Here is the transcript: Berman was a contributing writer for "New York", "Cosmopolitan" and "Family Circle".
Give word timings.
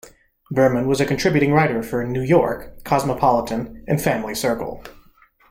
Berman 0.49 0.87
was 0.87 0.99
a 0.99 1.05
contributing 1.05 1.51
writer 1.53 1.83
for 1.83 2.03
"New 2.03 2.23
York", 2.23 2.83
"Cosmopolitan" 2.83 3.83
and 3.87 4.01
"Family 4.01 4.33
Circle". 4.33 4.83